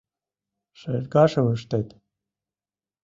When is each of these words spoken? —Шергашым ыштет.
—Шергашым 0.79 1.45
ыштет. 1.55 1.87